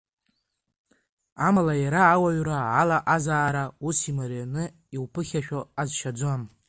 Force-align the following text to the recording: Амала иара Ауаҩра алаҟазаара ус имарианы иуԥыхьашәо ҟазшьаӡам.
Амала 1.47 1.73
иара 1.83 2.01
Ауаҩра 2.13 2.57
алаҟазаара 2.81 3.63
ус 3.87 3.97
имарианы 4.11 4.63
иуԥыхьашәо 4.95 5.59
ҟазшьаӡам. 5.75 6.41